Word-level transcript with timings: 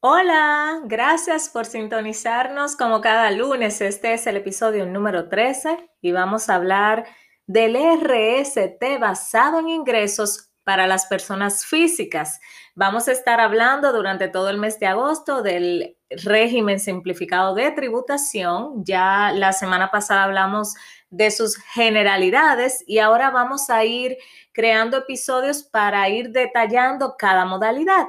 Hola, 0.00 0.80
gracias 0.84 1.48
por 1.48 1.66
sintonizarnos 1.66 2.76
como 2.76 3.00
cada 3.00 3.32
lunes. 3.32 3.80
Este 3.80 4.12
es 4.14 4.28
el 4.28 4.36
episodio 4.36 4.86
número 4.86 5.28
13 5.28 5.90
y 6.00 6.12
vamos 6.12 6.48
a 6.48 6.54
hablar 6.54 7.04
del 7.48 7.74
RST 7.74 9.00
basado 9.00 9.58
en 9.58 9.68
ingresos 9.68 10.52
para 10.62 10.86
las 10.86 11.06
personas 11.06 11.66
físicas. 11.66 12.38
Vamos 12.76 13.08
a 13.08 13.12
estar 13.12 13.40
hablando 13.40 13.92
durante 13.92 14.28
todo 14.28 14.50
el 14.50 14.58
mes 14.58 14.78
de 14.78 14.86
agosto 14.86 15.42
del 15.42 15.96
régimen 16.10 16.78
simplificado 16.78 17.56
de 17.56 17.72
tributación. 17.72 18.84
Ya 18.84 19.32
la 19.34 19.52
semana 19.52 19.90
pasada 19.90 20.22
hablamos 20.22 20.74
de 21.10 21.32
sus 21.32 21.56
generalidades 21.56 22.84
y 22.86 23.00
ahora 23.00 23.30
vamos 23.30 23.68
a 23.68 23.84
ir 23.84 24.16
creando 24.52 24.98
episodios 24.98 25.64
para 25.64 26.08
ir 26.08 26.30
detallando 26.30 27.16
cada 27.18 27.44
modalidad. 27.44 28.06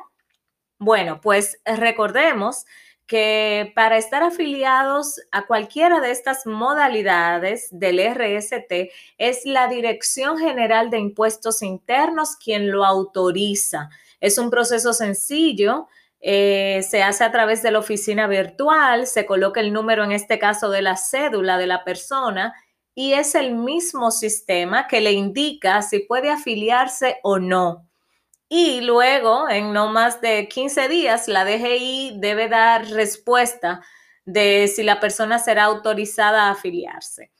Bueno, 0.79 1.19
pues 1.21 1.59
recordemos 1.65 2.65
que 3.05 3.73
para 3.75 3.97
estar 3.97 4.23
afiliados 4.23 5.19
a 5.31 5.45
cualquiera 5.45 5.99
de 5.99 6.11
estas 6.11 6.45
modalidades 6.45 7.67
del 7.71 7.99
RST 7.99 8.91
es 9.17 9.45
la 9.45 9.67
Dirección 9.67 10.37
General 10.37 10.89
de 10.89 10.99
Impuestos 10.99 11.63
Internos 11.63 12.37
quien 12.37 12.71
lo 12.71 12.85
autoriza. 12.85 13.89
Es 14.21 14.37
un 14.37 14.49
proceso 14.49 14.93
sencillo, 14.93 15.87
eh, 16.21 16.81
se 16.87 17.03
hace 17.03 17.25
a 17.25 17.31
través 17.31 17.61
de 17.61 17.71
la 17.71 17.79
oficina 17.79 18.27
virtual, 18.27 19.05
se 19.05 19.25
coloca 19.25 19.59
el 19.59 19.73
número 19.73 20.05
en 20.05 20.13
este 20.13 20.39
caso 20.39 20.69
de 20.69 20.81
la 20.81 20.95
cédula 20.95 21.57
de 21.57 21.67
la 21.67 21.83
persona 21.83 22.53
y 22.95 23.13
es 23.13 23.35
el 23.35 23.53
mismo 23.53 24.11
sistema 24.11 24.87
que 24.87 25.01
le 25.01 25.11
indica 25.11 25.81
si 25.81 25.99
puede 25.99 26.29
afiliarse 26.29 27.17
o 27.23 27.37
no. 27.37 27.88
Y 28.49 28.81
luego, 28.81 29.47
en 29.47 29.73
no 29.73 29.89
más 29.89 30.21
de 30.21 30.47
15 30.47 30.87
días, 30.89 31.27
la 31.27 31.45
DGI 31.45 32.17
debe 32.19 32.49
dar 32.49 32.89
respuesta 32.89 33.81
de 34.25 34.67
si 34.67 34.81
la 34.83 34.99
persona 34.99 35.37
será 35.37 35.65
autorizada 35.65 36.47
a 36.47 36.51
afiliarse. 36.51 37.31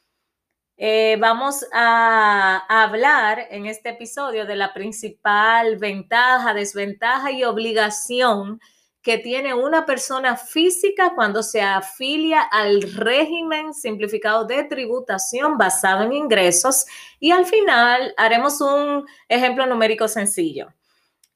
Eh, 0.76 1.16
vamos 1.20 1.66
a, 1.72 2.64
hablar 2.68 3.46
en 3.50 3.66
este 3.66 3.90
episodio 3.90 4.46
de 4.46 4.56
la 4.56 4.72
principal 4.72 5.76
ventaja, 5.78 6.54
desventaja 6.54 7.32
y 7.32 7.44
obligación 7.44 8.60
que 9.02 9.18
tiene 9.18 9.52
una 9.52 9.86
persona 9.86 10.36
física 10.36 11.12
cuando 11.14 11.42
se 11.42 11.60
afilia 11.60 12.42
al 12.42 12.82
régimen 12.82 13.74
simplificado 13.74 14.44
de 14.44 14.64
tributación 14.64 15.58
basado 15.58 16.04
en 16.04 16.12
ingresos. 16.12 16.86
Y 17.18 17.32
al 17.32 17.46
final 17.46 18.14
haremos 18.16 18.60
un 18.60 19.06
ejemplo 19.28 19.66
numérico 19.66 20.06
sencillo. 20.08 20.72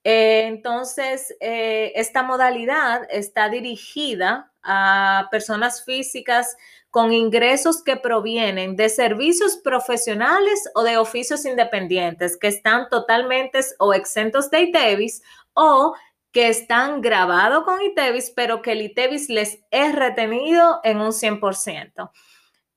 Eh, 0.05 0.45
entonces, 0.47 1.35
eh, 1.41 1.93
esta 1.97 2.23
modalidad 2.23 3.07
está 3.11 3.49
dirigida 3.49 4.53
a 4.63 5.29
personas 5.31 5.83
físicas 5.83 6.57
con 6.91 7.13
ingresos 7.13 7.83
que 7.83 7.97
provienen 7.97 8.77
de 8.77 8.91
servicios 8.91 9.57
profesionales 9.57 10.70
o 10.75 10.83
de 10.83 10.98
oficios 10.98 11.47
independientes 11.47 12.37
que 12.37 12.48
están 12.48 12.89
totalmente 12.91 13.61
o 13.79 13.95
exentos 13.95 14.51
de 14.51 14.61
ITEVIS 14.61 15.23
o 15.55 15.95
que 16.33 16.48
están 16.48 17.01
grabados 17.01 17.64
con 17.64 17.81
ITEVIS, 17.81 18.33
pero 18.37 18.61
que 18.61 18.73
el 18.73 18.83
ITEVIS 18.83 19.31
les 19.31 19.61
es 19.70 19.95
retenido 19.95 20.81
en 20.85 21.01
un 21.01 21.13
100%. 21.13 22.11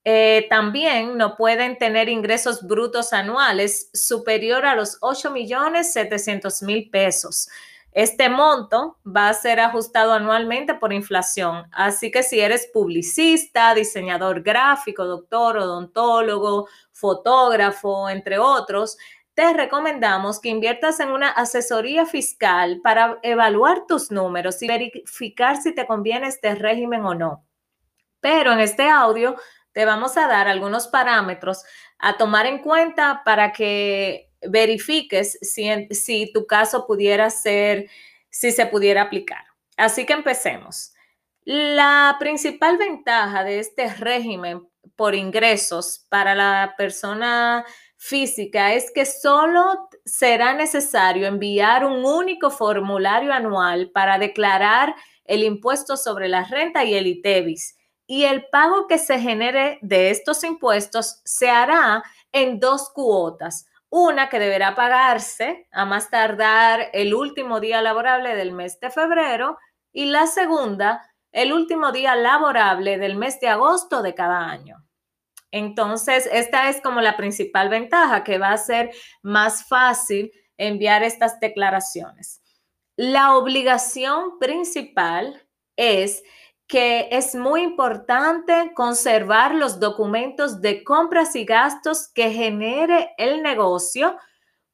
Eh, 0.09 0.47
también 0.50 1.18
no 1.18 1.35
pueden 1.35 1.78
tener 1.78 2.07
ingresos 2.07 2.66
brutos 2.66 3.12
anuales 3.12 3.90
superior 3.94 4.66
a 4.66 4.73
los 4.73 4.97
8 5.01 5.31
millones 5.31 5.91
700 5.91 6.62
mil 6.63 6.90
pesos. 6.90 7.50
Este 7.91 8.29
monto 8.29 9.00
va 9.06 9.28
a 9.28 9.34
ser 9.34 9.59
ajustado 9.59 10.13
anualmente 10.13 10.75
por 10.75 10.94
inflación. 10.94 11.66
Así 11.73 12.09
que 12.09 12.23
si 12.23 12.40
eres 12.40 12.69
publicista, 12.73 13.73
diseñador 13.73 14.44
gráfico, 14.44 15.03
doctor, 15.03 15.57
odontólogo, 15.57 16.69
fotógrafo, 16.94 18.09
entre 18.09 18.39
otros, 18.39 18.97
te 19.34 19.51
recomendamos 19.51 20.39
que 20.39 20.47
inviertas 20.47 21.01
en 21.01 21.09
una 21.09 21.31
asesoría 21.31 22.06
fiscal 22.06 22.79
para 22.81 23.19
evaluar 23.24 23.85
tus 23.85 24.09
números 24.09 24.62
y 24.62 24.69
verificar 24.69 25.62
si 25.62 25.75
te 25.75 25.85
conviene 25.85 26.28
este 26.28 26.56
régimen 26.56 27.03
o 27.03 27.13
no. 27.13 27.44
Pero 28.22 28.53
en 28.53 28.62
este 28.62 28.89
audio 28.89 29.35
te 29.78 29.86
vamos 29.86 30.18
a 30.18 30.26
dar 30.26 30.48
algunos 30.48 30.88
parámetros 30.88 31.64
a 32.00 32.18
tomar 32.18 32.48
en 32.48 32.64
cuenta 32.64 33.22
para 33.24 33.52
que 33.52 34.32
verifiques 34.42 35.38
si, 35.44 36.32
tu 36.34 36.48
caso 36.48 36.88
pudiera 36.88 37.30
ser, 37.30 37.88
si 38.32 38.52
se 38.52 38.66
pudiera 38.66 39.04
aplicar. 39.04 39.44
Así 39.78 40.08
que 40.08 40.14
empecemos. 40.14 40.96
La 41.46 42.16
principal 42.20 42.80
ventaja 42.80 43.44
de 43.44 43.60
este 43.60 43.94
régimen 43.94 44.68
por 44.96 45.14
ingresos 45.14 46.08
para 46.10 46.34
la 46.34 46.74
persona 46.76 47.64
física 47.98 48.74
es 48.74 48.90
que 48.92 49.06
solo 49.06 49.90
será 50.06 50.56
necesario 50.56 51.28
enviar 51.28 51.86
un 51.86 52.04
único 52.04 52.50
formulario 52.50 53.32
anual 53.32 53.92
para 53.92 54.18
declarar 54.18 54.96
el 55.24 55.44
impuesto 55.44 55.98
sobre 55.98 56.30
la 56.30 56.46
renta 56.46 56.84
y 56.84 56.96
el 56.96 57.06
ITEVIS 57.06 57.77
y 58.07 58.23
el 58.23 58.47
pago 58.50 58.88
que 58.88 58.97
se 58.97 59.19
genere 59.19 59.78
de 59.81 60.09
estos 60.09 60.44
impuestos 60.45 61.22
se 61.25 61.50
hará 61.50 62.01
en 62.31 62.59
dos 62.59 62.90
cuotas. 62.90 63.68
Una 63.90 64.29
que 64.29 64.40
deberá 64.40 64.75
pagarse 64.75 65.68
a 65.72 65.85
más 65.85 66.09
tardar 66.09 66.90
el 66.94 67.13
último 67.13 67.59
día 67.59 67.81
laborable 67.81 68.35
del 68.35 68.53
mes 68.53 68.79
de 68.79 68.90
febrero 68.90 69.57
y 69.91 70.06
la 70.06 70.25
segunda 70.28 71.01
el 71.31 71.53
último 71.53 71.91
día 71.91 72.16
laborable 72.16 72.97
del 72.97 73.16
mes 73.16 73.40
de 73.40 73.50
agosto 73.50 74.01
de 74.01 74.16
cada 74.16 74.50
año. 74.50 74.84
Entonces, 75.51 76.28
esta 76.31 76.69
es 76.69 76.81
como 76.81 77.01
la 77.01 77.16
principal 77.16 77.69
ventaja, 77.69 78.24
que 78.24 78.38
va 78.38 78.51
a 78.51 78.57
ser 78.57 78.91
más 79.22 79.68
fácil 79.68 80.31
enviar 80.57 81.03
estas 81.03 81.39
declaraciones. 81.39 82.41
La 82.95 83.35
obligación 83.35 84.39
principal 84.39 85.47
es 85.75 86.24
que 86.68 87.08
es 87.12 87.34
muy 87.34 87.62
importante 87.62 88.74
conservar 88.76 89.56
los 89.56 89.80
documentos 89.80 90.62
de 90.62 90.84
compras 90.84 91.36
y 91.36 91.46
gastos 91.46 92.10
que 92.10 92.30
genere 92.32 93.14
el 93.18 93.42
negocio 93.42 94.18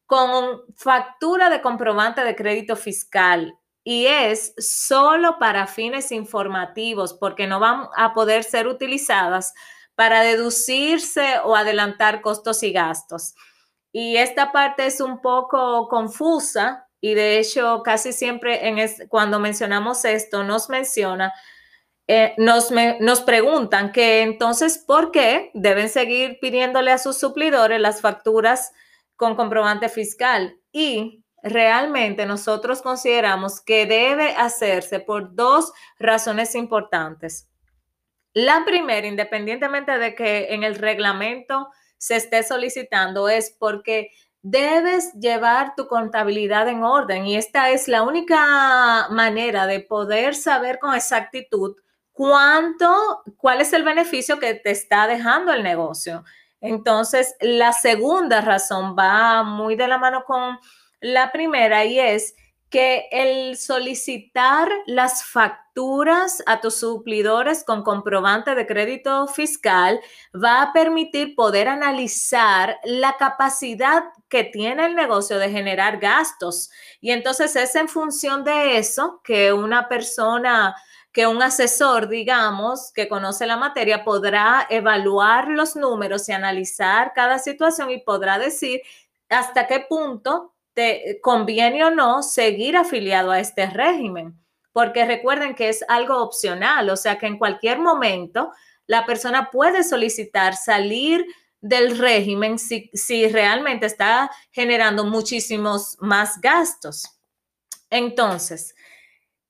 con 0.07 0.61
factura 0.75 1.49
de 1.49 1.61
comprobante 1.61 2.23
de 2.23 2.35
crédito 2.35 2.75
fiscal 2.75 3.57
y 3.83 4.05
es 4.07 4.53
solo 4.57 5.37
para 5.39 5.67
fines 5.67 6.11
informativos 6.11 7.13
porque 7.13 7.47
no 7.47 7.59
van 7.59 7.87
a 7.95 8.13
poder 8.13 8.43
ser 8.43 8.67
utilizadas 8.67 9.53
para 9.95 10.21
deducirse 10.21 11.39
o 11.43 11.55
adelantar 11.55 12.21
costos 12.21 12.63
y 12.63 12.71
gastos. 12.71 13.35
Y 13.91 14.17
esta 14.17 14.51
parte 14.51 14.85
es 14.87 15.01
un 15.01 15.21
poco 15.21 15.87
confusa 15.87 16.87
y 16.99 17.13
de 17.13 17.39
hecho 17.39 17.83
casi 17.83 18.13
siempre 18.13 18.73
cuando 19.09 19.39
mencionamos 19.39 20.05
esto 20.05 20.43
nos 20.43 20.69
menciona 20.69 21.31
eh, 22.07 22.33
nos, 22.37 22.69
nos 22.99 23.21
preguntan 23.21 23.91
que 23.91 24.21
entonces, 24.21 24.77
¿por 24.77 25.11
qué 25.11 25.51
deben 25.53 25.89
seguir 25.89 26.37
pidiéndole 26.41 26.91
a 26.91 26.97
sus 26.97 27.17
suplidores 27.17 27.79
las 27.79 28.01
facturas 28.01 28.73
con 29.15 29.35
comprobante 29.35 29.87
fiscal? 29.87 30.57
Y 30.71 31.23
realmente 31.43 32.25
nosotros 32.25 32.81
consideramos 32.81 33.61
que 33.61 33.85
debe 33.85 34.35
hacerse 34.35 34.99
por 34.99 35.33
dos 35.35 35.71
razones 35.97 36.55
importantes. 36.55 37.49
La 38.33 38.63
primera, 38.65 39.07
independientemente 39.07 39.97
de 39.97 40.15
que 40.15 40.53
en 40.53 40.63
el 40.63 40.75
reglamento 40.75 41.69
se 41.97 42.15
esté 42.17 42.43
solicitando, 42.43 43.29
es 43.29 43.55
porque 43.57 44.09
debes 44.41 45.13
llevar 45.13 45.73
tu 45.75 45.87
contabilidad 45.87 46.67
en 46.67 46.83
orden 46.83 47.25
y 47.27 47.37
esta 47.37 47.69
es 47.69 47.87
la 47.87 48.03
única 48.03 49.07
manera 49.09 49.67
de 49.67 49.79
poder 49.79 50.35
saber 50.35 50.79
con 50.79 50.95
exactitud 50.95 51.77
cuánto, 52.13 53.23
cuál 53.37 53.61
es 53.61 53.73
el 53.73 53.83
beneficio 53.83 54.39
que 54.39 54.53
te 54.53 54.71
está 54.71 55.07
dejando 55.07 55.51
el 55.51 55.63
negocio. 55.63 56.23
Entonces, 56.61 57.35
la 57.41 57.73
segunda 57.73 58.39
razón 58.39 58.95
va 58.97 59.43
muy 59.43 59.75
de 59.75 59.87
la 59.87 59.97
mano 59.97 60.23
con 60.23 60.57
la 61.01 61.31
primera 61.31 61.83
y 61.83 61.99
es 61.99 62.35
que 62.69 63.07
el 63.11 63.55
solicitar 63.55 64.67
las 64.87 65.23
facturas 65.23 66.41
a 66.47 66.59
tus 66.59 66.79
suplidores 66.79 67.63
con 67.63 67.83
comprobante 67.83 68.55
de 68.55 68.65
crédito 68.65 69.27
fiscal 69.27 69.99
va 70.33 70.63
a 70.63 70.73
permitir 70.73 71.35
poder 71.35 71.67
analizar 71.67 72.79
la 72.83 73.15
capacidad 73.17 74.05
que 74.27 74.43
tiene 74.43 74.87
el 74.87 74.95
negocio 74.95 75.37
de 75.37 75.51
generar 75.51 75.99
gastos. 75.99 76.71
Y 76.99 77.11
entonces 77.11 77.55
es 77.55 77.75
en 77.75 77.89
función 77.89 78.43
de 78.43 78.77
eso 78.79 79.21
que 79.23 79.53
una 79.53 79.87
persona 79.87 80.75
que 81.13 81.27
un 81.27 81.41
asesor, 81.41 82.09
digamos, 82.09 82.91
que 82.91 83.07
conoce 83.07 83.45
la 83.45 83.55
materia, 83.55 84.03
podrá 84.03 84.65
evaluar 84.69 85.47
los 85.47 85.75
números 85.75 86.27
y 86.27 86.31
analizar 86.31 87.13
cada 87.13 87.37
situación 87.37 87.91
y 87.91 87.99
podrá 87.99 88.39
decir 88.39 88.81
hasta 89.29 89.67
qué 89.67 89.79
punto 89.79 90.53
te 90.73 91.19
conviene 91.21 91.85
o 91.85 91.91
no 91.91 92.23
seguir 92.23 92.75
afiliado 92.75 93.31
a 93.31 93.39
este 93.39 93.67
régimen, 93.67 94.35
porque 94.71 95.05
recuerden 95.05 95.53
que 95.53 95.69
es 95.69 95.85
algo 95.87 96.17
opcional, 96.17 96.89
o 96.89 96.97
sea 96.97 97.19
que 97.19 97.27
en 97.27 97.37
cualquier 97.37 97.79
momento 97.79 98.51
la 98.87 99.05
persona 99.05 99.51
puede 99.51 99.83
solicitar 99.83 100.55
salir 100.55 101.25
del 101.61 101.97
régimen 101.97 102.59
si, 102.59 102.89
realmente 103.29 103.85
está 103.85 104.29
generando 104.51 105.05
muchísimos 105.05 105.95
más 105.99 106.41
gastos. 106.41 107.05
Entonces, 107.89 108.75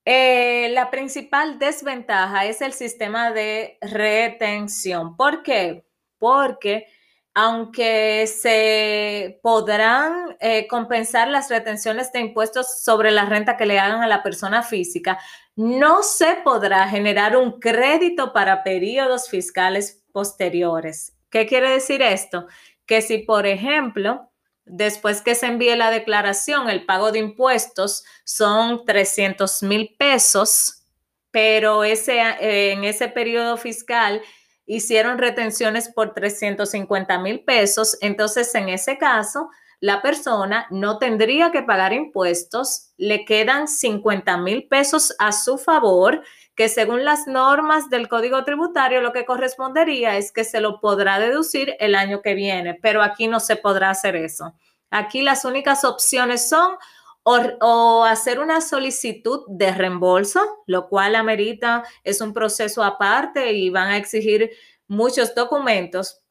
eh, 0.05 0.69
la 0.71 0.91
principal 0.91 1.59
desventaja 1.59 2.45
es 2.45 2.61
el 2.61 2.73
sistema 2.73 3.31
de 3.31 3.77
retención. 3.81 5.15
¿Por 5.15 5.43
qué? 5.43 5.85
Porque 6.17 6.87
aunque 7.35 8.27
se 8.27 9.39
podrán 9.41 10.37
eh, 10.39 10.67
compensar 10.67 11.29
las 11.29 11.49
retenciones 11.49 12.11
de 12.11 12.19
impuestos 12.19 12.83
sobre 12.83 13.11
la 13.11 13.25
renta 13.25 13.57
que 13.57 13.65
le 13.65 13.79
hagan 13.79 14.03
a 14.03 14.07
la 14.07 14.21
persona 14.21 14.61
física, 14.61 15.17
no 15.55 16.03
se 16.03 16.35
podrá 16.43 16.87
generar 16.87 17.35
un 17.35 17.59
crédito 17.59 18.33
para 18.33 18.63
periodos 18.63 19.29
fiscales 19.29 20.03
posteriores. 20.11 21.15
¿Qué 21.31 21.47
quiere 21.47 21.69
decir 21.69 22.03
esto? 22.03 22.45
Que 22.85 23.01
si, 23.01 23.19
por 23.19 23.47
ejemplo, 23.47 24.29
después 24.65 25.21
que 25.21 25.35
se 25.35 25.47
envíe 25.47 25.75
la 25.75 25.91
declaración, 25.91 26.69
el 26.69 26.85
pago 26.85 27.11
de 27.11 27.19
impuestos 27.19 28.03
son 28.23 28.85
300 28.85 29.63
mil 29.63 29.95
pesos, 29.97 30.85
pero 31.31 31.83
ese, 31.83 32.19
en 32.39 32.83
ese 32.83 33.07
periodo 33.07 33.57
fiscal 33.57 34.21
hicieron 34.65 35.17
retenciones 35.17 35.89
por 35.89 36.13
350 36.13 37.19
mil 37.19 37.43
pesos, 37.43 37.97
entonces 38.01 38.53
en 38.55 38.69
ese 38.69 38.97
caso 38.97 39.49
la 39.83 40.01
persona 40.01 40.65
no 40.69 40.97
tendría 40.97 41.51
que 41.51 41.61
pagar 41.61 41.91
impuestos, 41.91 42.93
le 42.95 43.25
quedan 43.25 43.67
50 43.67 44.37
mil 44.37 44.65
pesos 44.69 45.13
a 45.19 45.33
su 45.33 45.57
favor, 45.57 46.23
que 46.55 46.69
según 46.69 47.03
las 47.03 47.27
normas 47.27 47.89
del 47.89 48.07
Código 48.07 48.45
Tributario 48.45 49.01
lo 49.01 49.11
que 49.11 49.25
correspondería 49.25 50.15
es 50.15 50.31
que 50.31 50.45
se 50.45 50.61
lo 50.61 50.79
podrá 50.79 51.19
deducir 51.19 51.75
el 51.81 51.95
año 51.95 52.21
que 52.21 52.33
viene, 52.33 52.75
pero 52.75 53.03
aquí 53.03 53.27
no 53.27 53.41
se 53.41 53.57
podrá 53.57 53.89
hacer 53.89 54.15
eso. 54.15 54.53
Aquí 54.89 55.21
las 55.21 55.43
únicas 55.43 55.83
opciones 55.83 56.47
son 56.47 56.77
o, 57.23 58.05
hacer 58.05 58.39
una 58.39 58.61
solicitud 58.61 59.41
de 59.49 59.73
reembolso, 59.73 60.63
lo 60.65 60.87
cual 60.87 61.13
amerita, 61.13 61.83
es 62.05 62.21
un 62.21 62.31
proceso 62.31 62.85
aparte 62.85 63.51
y 63.51 63.69
van 63.69 63.89
a 63.89 63.97
exigir 63.97 64.49
muchos 64.87 65.35
documentos, 65.35 66.22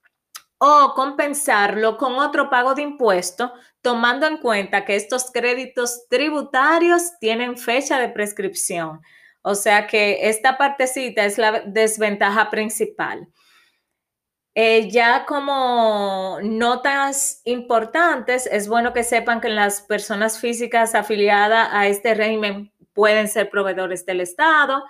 o 0.65 0.95
compensarlo 0.95 1.97
con 1.97 2.15
otro 2.21 2.49
pago 2.49 2.77
de 2.77 2.83
impuesto, 2.83 3.53
tomando 3.81 4.29
en 4.29 4.37
cuenta 4.37 4.85
que 4.85 4.95
estos 4.95 5.33
créditos 5.33 6.07
tributarios 6.09 7.19
tienen 7.19 7.57
fecha 7.57 7.99
de 7.99 8.09
prescripción. 8.09 9.01
O 9.43 9.57
sea 9.57 9.89
que 9.89 10.29
esta 10.29 10.59
partecita 10.59 11.25
es 11.25 11.37
la 11.37 11.63
desventaja 11.67 12.49
principal. 12.49 13.27
Eh, 14.55 14.89
ya 14.89 15.27
como 15.27 16.39
notas 16.45 17.41
importantes, 17.43 18.47
es 18.47 18.69
bueno 18.69 18.93
que 18.93 19.03
sepan 19.03 19.41
que 19.41 19.49
las 19.49 19.81
personas 19.81 20.39
físicas 20.39 20.95
afiliadas 20.95 21.71
a 21.73 21.89
este 21.89 22.15
régimen 22.15 22.73
pueden 22.93 23.27
ser 23.27 23.51
proveedores 23.51 24.07
del 24.07 24.21
Estado, 24.21 24.85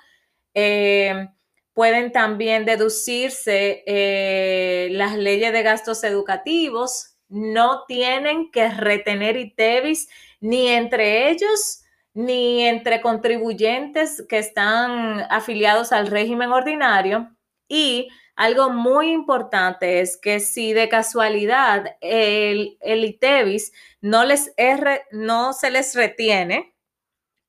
eh, 0.53 1.29
pueden 1.75 2.13
también 2.13 2.65
deducirse 2.65 3.83
eh, 3.87 4.89
las 4.93 5.17
leyes 5.17 5.53
de 5.53 5.63
gastos 5.63 6.05
educativos, 6.05 7.17
no 7.29 7.85
tienen 7.87 8.51
que 8.51 8.69
retener 8.69 9.37
ITEVIS 9.37 10.09
ni 10.41 10.69
entre 10.69 11.31
ellos 11.31 11.83
ni 12.15 12.67
entre 12.67 13.01
contribuyentes 13.01 14.23
que 14.29 14.39
están 14.39 15.21
afiliados 15.31 15.93
al 15.93 16.09
régimen 16.09 16.53
ordinario. 16.53 17.35
Y 17.69 18.09
algo 18.37 18.71
muy 18.71 19.11
importante 19.11 20.01
es 20.01 20.19
que 20.19 20.41
si 20.41 20.75
de 20.75 20.89
casualidad 20.91 21.97
el, 22.01 22.77
el 22.81 23.05
ITEVIS 23.05 23.73
no, 24.03 24.25
les 24.25 24.53
no 25.11 25.53
se 25.55 25.71
les 25.71 25.95
retiene, 25.95 26.75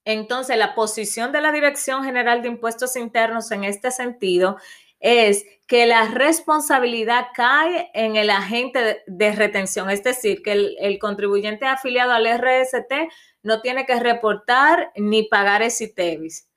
entonces 0.06 0.58
la 0.58 0.76
posición 0.76 1.32
de 1.32 1.42
la 1.42 1.52
Dirección 1.52 2.04
General 2.04 2.42
de 2.42 2.50
Impuestos 2.50 2.96
Internos 2.96 3.52
en 3.52 3.64
este 3.64 3.92
sentido 3.92 4.58
es 5.00 5.46
que 5.68 5.86
la 5.86 6.08
responsabilidad 6.10 7.28
cae 7.34 7.90
en 7.94 8.16
el 8.16 8.30
agente 8.30 9.04
de, 9.06 9.32
retención, 9.34 9.90
es 9.90 10.04
decir, 10.04 10.42
que 10.42 10.54
el, 10.80 11.00
contribuyente 11.00 11.66
afiliado 11.66 12.14
al 12.14 12.26
RST 12.26 13.12
no 13.44 13.62
tiene 13.62 13.86
que 13.86 14.00
reportar 14.00 14.92
ni 14.96 15.24
pagar 15.24 15.62
ese 15.62 15.86
ITEVIS. 15.86 16.48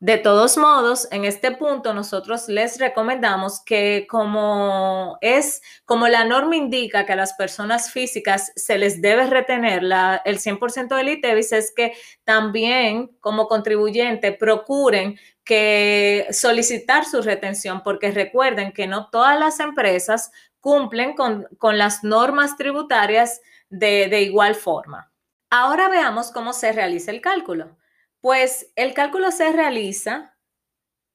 De 0.00 0.16
todos 0.16 0.56
modos, 0.56 1.08
en 1.10 1.24
este 1.24 1.50
punto 1.50 1.92
nosotros 1.92 2.48
les 2.48 2.78
recomendamos 2.78 3.60
que 3.64 4.06
como 4.08 5.18
es, 5.20 5.60
como 5.84 6.06
la 6.06 6.24
norma 6.24 6.54
indica 6.54 7.04
que 7.04 7.14
a 7.14 7.16
las 7.16 7.32
personas 7.32 7.90
físicas 7.90 8.52
se 8.54 8.78
les 8.78 9.02
debe 9.02 9.26
retener 9.26 9.82
la, 9.82 10.22
el 10.24 10.38
100% 10.38 10.94
del 10.94 11.08
ITEVIS, 11.08 11.50
es 11.52 11.72
que 11.74 11.94
también 12.22 13.08
como 13.18 13.48
contribuyente 13.48 14.30
procuren 14.30 15.18
que 15.42 16.28
solicitar 16.30 17.04
su 17.04 17.20
retención, 17.20 17.82
porque 17.82 18.12
recuerden 18.12 18.70
que 18.70 18.86
no 18.86 19.10
todas 19.10 19.36
las 19.36 19.58
empresas 19.58 20.30
cumplen 20.60 21.14
con, 21.16 21.48
las 21.76 22.04
normas 22.04 22.56
tributarias 22.56 23.40
de, 23.68 24.06
de 24.06 24.22
igual 24.22 24.54
forma. 24.54 25.10
Ahora 25.50 25.88
veamos 25.88 26.30
cómo 26.30 26.52
se 26.52 26.70
realiza 26.70 27.10
el 27.10 27.20
cálculo. 27.20 27.77
Pues 28.20 28.72
el 28.76 28.94
cálculo 28.94 29.30
se 29.30 29.52
realiza 29.52 30.36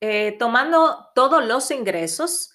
eh, 0.01 0.35
tomando 0.37 1.09
todos 1.15 1.45
los 1.45 1.71
ingresos 1.71 2.51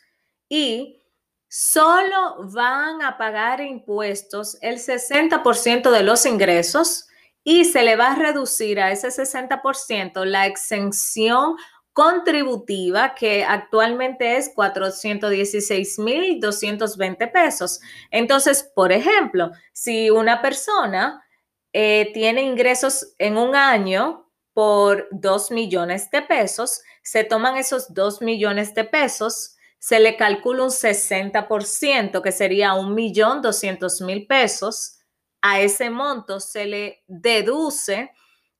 y 0.48 1.02
solo 1.48 2.36
van 2.52 3.02
a 3.02 3.16
pagar 3.16 3.60
impuestos 3.60 4.58
el 4.60 4.78
60% 4.78 5.90
de 5.90 6.02
los 6.02 6.26
ingresos 6.26 7.06
y 7.42 7.64
se 7.64 7.82
le 7.82 7.96
va 7.96 8.12
a 8.12 8.16
reducir 8.16 8.78
a 8.80 8.92
ese 8.92 9.08
60% 9.08 10.26
la 10.26 10.46
exención 10.46 11.56
contributiva 11.94 13.14
que 13.14 13.44
actualmente 13.44 14.36
es 14.36 14.54
416.220 14.54 17.32
pesos. 17.32 17.80
Entonces, 18.10 18.70
por 18.74 18.92
ejemplo, 18.92 19.52
si 19.72 20.10
una 20.10 20.42
persona 20.42 21.24
eh, 21.72 22.10
tiene 22.14 22.42
ingresos 22.42 23.14
en 23.18 23.38
un 23.38 23.56
año 23.56 24.27
por 24.58 25.06
2 25.12 25.52
millones 25.52 26.10
de 26.10 26.20
pesos, 26.20 26.82
se 27.00 27.22
toman 27.22 27.56
esos 27.56 27.94
2 27.94 28.22
millones 28.22 28.74
de 28.74 28.82
pesos, 28.82 29.54
se 29.78 30.00
le 30.00 30.16
calcula 30.16 30.64
un 30.64 30.70
60%, 30.70 32.20
que 32.20 32.32
sería 32.32 32.74
un 32.74 32.92
millón 32.92 33.40
doscientos 33.40 34.00
mil 34.00 34.26
pesos. 34.26 34.98
A 35.42 35.60
ese 35.60 35.90
monto 35.90 36.40
se 36.40 36.66
le 36.66 37.04
deduce 37.06 38.10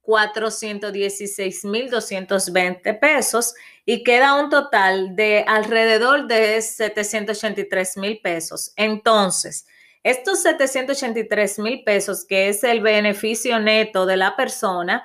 416 0.02 1.64
mil 1.64 1.90
220 1.90 2.95
pesos 2.95 3.55
y 3.85 4.05
queda 4.05 4.40
un 4.40 4.50
total 4.50 5.17
de 5.17 5.45
alrededor 5.49 6.28
de 6.28 6.62
783 6.62 7.97
mil 7.97 8.21
pesos. 8.21 8.73
Entonces, 8.76 9.67
estos 10.05 10.43
783 10.43 11.59
mil 11.59 11.83
pesos, 11.83 12.25
que 12.25 12.50
es 12.50 12.62
el 12.62 12.83
beneficio 12.83 13.59
neto 13.59 14.07
de 14.07 14.17
la 14.17 14.37
persona, 14.37 15.02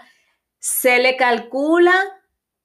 se 0.64 0.98
le 1.00 1.18
calcula 1.18 1.94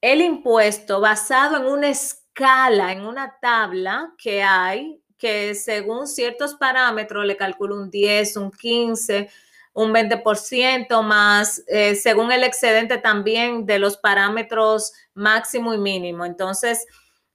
el 0.00 0.20
impuesto 0.20 1.00
basado 1.00 1.56
en 1.56 1.66
una 1.66 1.88
escala, 1.88 2.92
en 2.92 3.00
una 3.00 3.40
tabla 3.40 4.14
que 4.16 4.40
hay, 4.40 5.02
que 5.16 5.56
según 5.56 6.06
ciertos 6.06 6.54
parámetros 6.54 7.26
le 7.26 7.36
calcula 7.36 7.74
un 7.74 7.90
10, 7.90 8.36
un 8.36 8.52
15, 8.52 9.28
un 9.72 9.92
20% 9.92 11.02
más, 11.02 11.64
eh, 11.66 11.96
según 11.96 12.30
el 12.30 12.44
excedente 12.44 12.98
también 12.98 13.66
de 13.66 13.80
los 13.80 13.96
parámetros 13.96 14.92
máximo 15.14 15.74
y 15.74 15.78
mínimo. 15.78 16.24
Entonces, 16.24 16.86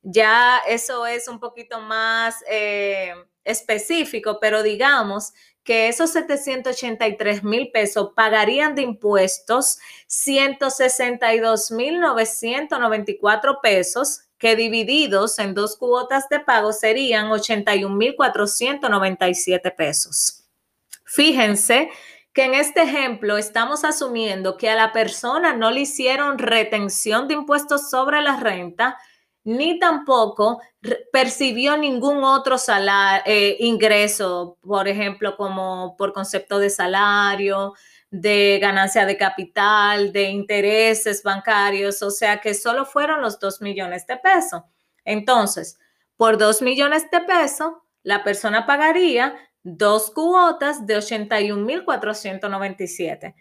ya 0.02 0.60
eso 0.66 1.06
es 1.06 1.28
un 1.28 1.42
poquito 1.42 1.82
más 1.82 2.42
eh, 2.50 3.14
específico, 3.44 4.38
pero 4.40 4.64
digamos 4.64 5.34
que 5.64 5.88
esos 5.88 6.12
783 6.12 7.44
mil 7.44 7.72
pesos 7.72 8.12
pagarían 8.16 8.76
de 8.76 8.82
impuestos 8.82 9.80
162 10.08 11.72
mil 11.72 12.00
994 12.00 13.60
pesos, 13.62 14.22
que 14.38 14.56
divididos 14.56 15.40
en 15.40 15.54
dos 15.54 15.78
cuotas 15.78 16.28
de 16.30 16.42
pago 16.42 16.74
serían 16.74 17.32
81 17.32 17.96
mil 17.96 18.16
497 18.16 19.72
pesos. 19.72 20.44
Fíjense 21.06 21.90
que 22.34 22.46
en 22.46 22.56
este 22.56 22.82
ejemplo 22.82 23.38
estamos 23.38 23.84
asumiendo 23.84 24.58
que 24.58 24.70
a 24.70 24.76
la 24.76 24.92
persona 24.92 25.54
no 25.54 25.72
le 25.72 25.82
hicieron 25.82 26.40
retención 26.40 27.28
de 27.28 27.36
impuestos 27.36 27.90
sobre 27.90 28.22
la 28.22 28.38
renta, 28.38 28.98
ni 29.44 29.80
tampoco 29.80 30.62
percibió 31.12 31.76
ningún 31.78 32.24
otro 32.24 32.56
eh, 33.26 33.58
ingreso, 33.60 34.58
por 34.62 34.88
ejemplo, 34.88 35.36
como 35.36 35.98
por 35.98 36.14
concepto 36.14 36.60
de 36.60 36.70
salario, 36.70 37.74
de 38.10 38.60
ganancia 38.62 39.06
de 39.06 39.18
capital, 39.18 40.14
de 40.14 40.30
intereses 40.30 41.24
bancarios, 41.24 42.02
o 42.04 42.12
sea 42.12 42.40
que 42.40 42.54
solo 42.54 42.86
fueron 42.86 43.22
los 43.22 43.40
2 43.40 43.62
millones 43.62 44.08
de 44.08 44.16
pesos. 44.18 44.62
Entonces, 45.04 45.78
por 46.16 46.38
2 46.38 46.62
millones 46.62 47.10
de 47.12 47.20
pesos, 47.22 47.74
la 48.04 48.24
persona 48.24 48.66
pagaría 48.66 49.36
dos 49.64 50.12
cuotas 50.12 50.86
de 50.86 50.98
81.497. 50.98 53.34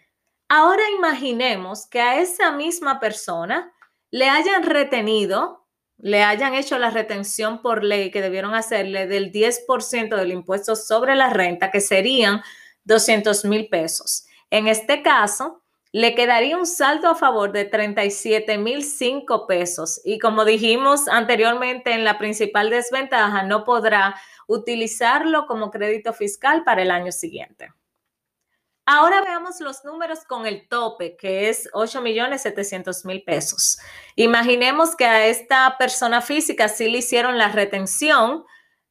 Ahora 0.49 0.83
imaginemos 0.97 1.87
que 1.87 2.01
a 2.01 2.19
esa 2.19 2.51
misma 2.51 2.99
persona 2.99 3.71
le 4.09 4.27
hayan 4.29 4.63
retenido 4.63 5.62
le 6.03 6.21
hayan 6.21 6.53
hecho 6.53 6.77
la 6.77 6.89
retención 6.89 7.61
por 7.61 7.81
ley 7.81 8.11
que 8.11 8.21
debieron 8.21 8.53
hacerle 8.55 9.07
del 9.07 9.31
10% 9.31 10.17
del 10.17 10.33
impuesto 10.33 10.75
sobre 10.75 11.15
la 11.15 11.29
renta, 11.29 11.71
que 11.71 11.79
serían 11.79 12.41
200 12.83 13.45
mil 13.45 13.69
pesos. 13.69 14.27
En 14.49 14.67
este 14.67 15.01
caso, 15.01 15.63
le 15.93 16.13
quedaría 16.13 16.57
un 16.57 16.65
saldo 16.65 17.07
a 17.07 17.15
favor 17.15 17.53
de 17.53 17.63
37 17.63 18.57
mil 18.57 18.83
5 18.83 19.47
pesos. 19.47 20.01
Y 20.03 20.19
como 20.19 20.43
dijimos 20.43 21.07
anteriormente 21.07 21.93
en 21.93 22.03
la 22.03 22.17
principal 22.17 22.69
desventaja, 22.69 23.43
no 23.43 23.63
podrá 23.63 24.15
utilizarlo 24.45 25.47
como 25.47 25.71
crédito 25.71 26.11
fiscal 26.11 26.65
para 26.65 26.81
el 26.81 26.91
año 26.91 27.13
siguiente. 27.13 27.71
Ahora 28.85 29.21
veamos 29.21 29.61
los 29.61 29.85
números 29.85 30.25
con 30.25 30.45
el 30.45 30.67
tope, 30.67 31.15
que 31.15 31.49
es 31.49 31.69
8 31.71 32.01
millones 32.01 32.41
700 32.41 33.05
mil 33.05 33.23
pesos. 33.23 33.79
Imaginemos 34.17 34.95
que 34.95 35.05
a 35.05 35.25
esta 35.27 35.77
persona 35.77 36.21
física 36.21 36.67
sí 36.67 36.89
le 36.89 36.97
hicieron 36.97 37.37
la 37.37 37.47
retención 37.47 38.43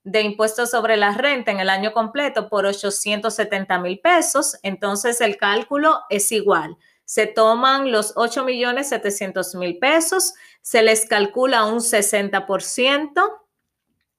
de 0.02 0.22
impuestos 0.22 0.70
sobre 0.70 0.96
la 0.96 1.12
renta 1.12 1.50
en 1.50 1.60
el 1.60 1.68
año 1.68 1.92
completo 1.92 2.48
por 2.48 2.64
870 2.64 3.78
mil 3.80 4.00
pesos. 4.00 4.56
Entonces 4.62 5.20
el 5.20 5.36
cálculo 5.36 6.00
es 6.08 6.32
igual. 6.32 6.78
Se 7.04 7.26
toman 7.26 7.92
los 7.92 8.14
8 8.16 8.44
millones 8.44 8.88
700 8.88 9.54
mil 9.56 9.78
pesos, 9.78 10.32
se 10.62 10.82
les 10.82 11.06
calcula 11.06 11.66
un 11.66 11.80
60%. 11.80 13.40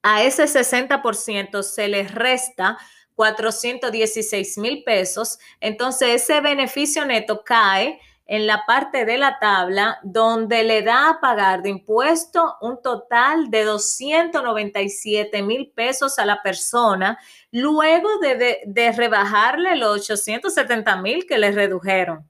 A 0.03 0.21
ese 0.21 0.43
60% 0.43 1.63
se 1.63 1.87
les 1.87 2.13
resta 2.13 2.77
416 3.15 4.57
mil 4.57 4.83
pesos, 4.83 5.39
entonces 5.59 6.21
ese 6.23 6.41
beneficio 6.41 7.05
neto 7.05 7.43
cae 7.43 7.99
en 8.25 8.47
la 8.47 8.65
parte 8.65 9.05
de 9.05 9.17
la 9.17 9.37
tabla 9.39 9.99
donde 10.03 10.63
le 10.63 10.81
da 10.81 11.09
a 11.09 11.19
pagar 11.19 11.61
de 11.61 11.69
impuesto 11.69 12.55
un 12.61 12.81
total 12.81 13.49
de 13.49 13.63
297 13.63 15.41
mil 15.43 15.71
pesos 15.71 16.17
a 16.19 16.25
la 16.25 16.41
persona, 16.41 17.19
luego 17.51 18.09
de, 18.19 18.91
rebajarle 18.95 19.75
los 19.75 20.09
870 20.09 21.01
mil 21.01 21.25
que 21.27 21.37
le 21.37 21.51
redujeron. 21.51 22.29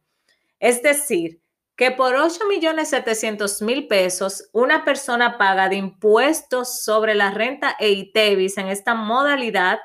Es 0.60 0.82
decir, 0.82 1.40
que 1.76 1.92
por 1.92 2.16
8 2.16 2.48
millones 2.48 2.90
700 2.90 3.62
mil 3.62 3.88
pesos 3.88 4.50
una 4.52 4.86
persona 4.86 5.38
paga 5.38 5.70
de 5.70 5.76
impuestos 5.76 6.84
sobre 6.84 7.16
la 7.16 7.32
renta 7.32 7.76
e 7.80 7.90
ITEVIS 7.92 8.58
en 8.58 8.68
esta 8.68 8.94
modalidad 8.94 9.80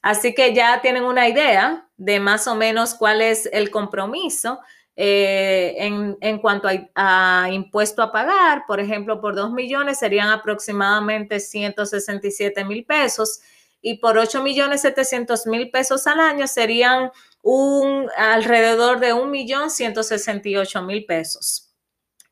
Así 0.02 0.34
que 0.34 0.54
ya 0.54 0.80
tienen 0.80 1.04
una 1.04 1.28
idea 1.28 1.88
de 1.96 2.20
más 2.20 2.46
o 2.46 2.54
menos 2.54 2.94
cuál 2.94 3.20
es 3.20 3.48
el 3.52 3.70
compromiso 3.70 4.60
eh, 4.94 5.74
en, 5.78 6.38
cuanto 6.38 6.68
a, 6.94 7.48
impuesto 7.50 8.02
a 8.02 8.12
pagar. 8.12 8.64
Por 8.66 8.78
ejemplo, 8.80 9.20
por 9.20 9.34
2 9.34 9.52
millones 9.52 9.98
serían 9.98 10.28
aproximadamente 10.28 11.40
167 11.40 12.64
mil 12.64 12.84
pesos 12.84 13.40
y 13.80 13.98
por 13.98 14.18
8 14.18 14.42
millones 14.42 14.82
700 14.82 15.46
mil 15.46 15.70
pesos 15.70 16.06
al 16.06 16.20
año 16.20 16.46
serían 16.46 17.10
un, 17.42 18.08
alrededor 18.16 19.00
de 19.00 19.14
1.168.000 19.14 21.06
pesos. 21.06 21.72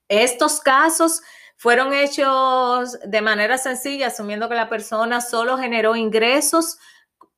Estos 0.09 0.61
casos 0.61 1.21
fueron 1.57 1.93
hechos 1.95 2.99
de 3.05 3.21
manera 3.23 3.59
sencilla, 3.59 4.09
asumiendo 4.09 4.49
que 4.49 4.55
la 4.55 4.69
persona 4.69 5.21
solo 5.21 5.59
generó 5.59 5.97
ingresos 5.97 6.79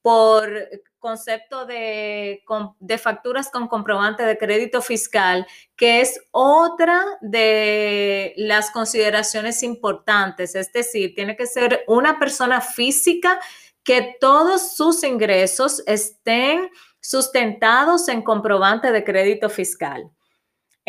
por 0.03 0.69
concepto 0.99 1.65
de, 1.65 2.43
de, 2.81 2.99
facturas 2.99 3.51
con 3.51 3.69
comprobante 3.69 4.25
de 4.25 4.37
crédito 4.37 4.83
fiscal, 4.83 5.47
que 5.77 6.01
es 6.01 6.21
otra 6.33 7.05
de 7.21 8.35
las 8.37 8.71
consideraciones 8.71 9.63
importantes. 9.63 10.55
Es 10.55 10.73
decir, 10.73 11.15
tiene 11.15 11.37
que 11.37 11.47
ser 11.47 11.85
una 11.87 12.19
persona 12.19 12.61
física 12.61 13.39
que 13.85 14.17
todos 14.21 14.77
sus 14.77 15.03
ingresos 15.05 15.83
estén 15.87 16.69
sustentados 17.01 18.09
en 18.09 18.23
comprobante 18.23 18.93
de 18.93 19.05
crédito 19.05 19.49
fiscal. 19.49 20.11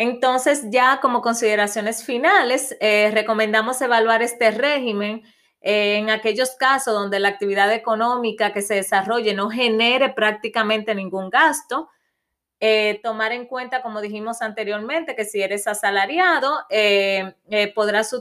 Entonces, 0.02 0.62
ya 0.70 0.98
como 1.02 1.20
consideraciones 1.20 2.02
finales, 2.02 2.74
eh, 2.80 3.10
recomendamos 3.12 3.82
evaluar 3.82 4.22
este 4.22 4.50
régimen 4.50 5.22
eh, 5.60 5.96
en 5.96 6.08
aquellos 6.08 6.52
casos 6.52 6.94
donde 6.94 7.20
la 7.20 7.28
actividad 7.28 7.70
económica 7.70 8.54
que 8.54 8.62
se 8.62 8.76
desarrolle 8.76 9.34
no 9.34 9.50
genere 9.50 10.08
prácticamente 10.08 10.94
ningún 10.94 11.28
gasto. 11.28 11.90
Eh, 12.60 12.98
tomar 13.02 13.32
en 13.32 13.44
cuenta, 13.44 13.82
como 13.82 14.00
dijimos 14.00 14.40
anteriormente, 14.40 15.14
que 15.14 15.26
si 15.26 15.42
eres 15.42 15.66
asalariado, 15.66 16.50
podrás 17.74 18.16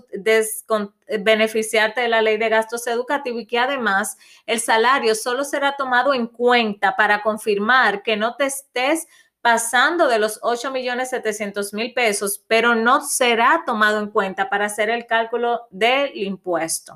beneficiarte 1.22 2.02
de 2.02 2.10
la 2.10 2.22
ley 2.22 2.36
de 2.36 2.50
gastos 2.50 2.88
educativos 2.88 3.44
y 3.44 3.48
que 3.48 3.58
además 3.58 4.18
el 4.46 4.60
salario 4.60 5.16
solo 5.16 5.46
será 5.46 5.78
tomado 5.78 6.14
en 6.14 6.28
cuenta 6.28 6.98
para 6.98 7.22
confirmar 7.22 8.04
que 8.04 8.18
no 8.18 8.36
te 8.36 8.48
estés 8.48 9.08
pasando 9.42 10.08
de 10.08 10.20
los 10.20 10.40
8 10.42 10.72
millones 10.72 11.10
700 11.10 11.74
mil 11.74 11.94
pesos, 11.94 12.44
pero 12.48 12.76
no 12.76 13.02
será 13.02 13.64
tomado 13.66 14.00
en 14.00 14.10
cuenta 14.10 14.50
para 14.50 14.66
hacer 14.66 14.90
el 14.90 15.06
cálculo 15.06 15.68
del 15.70 16.16
impuesto. 16.18 16.96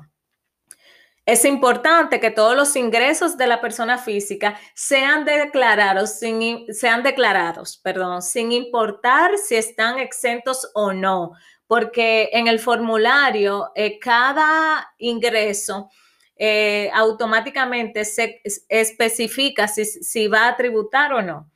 Es 1.26 1.46
importante 1.46 2.20
que 2.20 2.30
todos 2.30 2.54
los 2.54 2.76
ingresos 2.76 3.38
de 3.38 3.46
la 3.46 3.62
persona 3.62 3.96
física 3.96 4.58
sean 4.74 5.24
declarados, 5.24 6.18
sin, 6.18 6.66
sean 6.74 7.02
declarados, 7.02 7.78
perdón, 7.78 8.20
sin 8.20 8.52
importar 8.52 9.38
si 9.38 9.56
están 9.56 9.98
exentos 9.98 10.70
o 10.74 10.92
no, 10.92 11.32
porque 11.66 12.28
en 12.34 12.46
el 12.46 12.58
formulario 12.58 13.72
eh, 13.74 13.98
cada 13.98 14.92
ingreso 14.98 15.88
eh, 16.36 16.90
automáticamente 16.92 18.04
se 18.04 18.42
especifica 18.68 19.66
si, 19.66 19.86
si 19.86 20.28
va 20.28 20.48
a 20.48 20.56
tributar 20.56 21.14
o 21.14 21.22
no. 21.22 21.50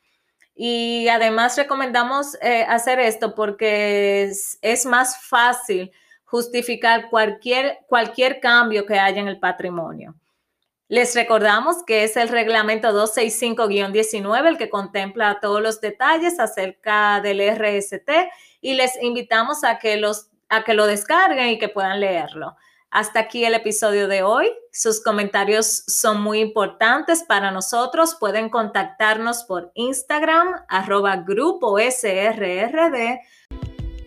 Y 0.60 1.06
además 1.06 1.56
recomendamos 1.56 2.36
eh, 2.42 2.64
hacer 2.68 2.98
esto 2.98 3.32
porque 3.36 4.24
es, 4.60 4.86
más 4.86 5.24
fácil 5.24 5.92
justificar 6.24 7.08
cualquier, 7.10 7.78
cualquier 7.86 8.40
cambio 8.40 8.84
que 8.84 8.98
haya 8.98 9.20
en 9.20 9.28
el 9.28 9.38
patrimonio. 9.38 10.16
Les 10.88 11.14
recordamos 11.14 11.84
que 11.86 12.02
es 12.02 12.16
el 12.16 12.28
reglamento 12.28 12.88
265-19 12.88 14.48
el 14.48 14.58
que 14.58 14.68
contempla 14.68 15.38
todos 15.40 15.62
los 15.62 15.80
detalles 15.80 16.40
acerca 16.40 17.20
del 17.20 17.38
RST 17.38 18.10
y 18.60 18.74
les 18.74 19.00
invitamos 19.00 19.62
a 19.62 19.78
que, 19.78 19.96
los, 19.96 20.28
a 20.48 20.64
que 20.64 20.74
lo 20.74 20.86
descarguen 20.86 21.50
y 21.50 21.58
que 21.60 21.68
puedan 21.68 22.00
leerlo. 22.00 22.56
Hasta 22.90 23.20
aquí 23.20 23.44
el 23.44 23.54
episodio 23.54 24.08
de 24.08 24.22
hoy. 24.22 24.50
Sus 24.72 25.02
comentarios 25.02 25.84
son 25.86 26.22
muy 26.22 26.40
importantes 26.40 27.22
para 27.22 27.50
nosotros. 27.50 28.16
Pueden 28.18 28.48
contactarnos 28.48 29.44
por 29.44 29.70
Instagram, 29.74 30.48
arroba 30.68 31.16
grupo 31.16 31.78
SRRD. 31.78 33.20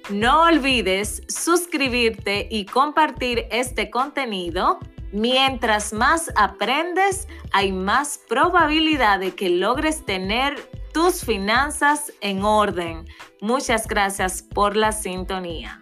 No 0.10 0.44
olvides 0.44 1.22
suscribirte 1.28 2.48
y 2.50 2.66
compartir 2.66 3.46
este 3.52 3.92
contenido. 3.92 4.80
Mientras 5.12 5.94
más 5.94 6.32
aprendes, 6.36 7.28
hay 7.52 7.72
más 7.72 8.20
probabilidad 8.28 9.20
de 9.20 9.36
que 9.36 9.50
logres 9.50 10.06
tener 10.06 10.56
tus 10.92 11.24
finanzas 11.24 12.12
en 12.20 12.44
orden. 12.44 13.08
Muchas 13.42 13.88
gracias 13.88 14.42
por 14.42 14.76
la 14.76 14.92
sintonía. 14.92 15.80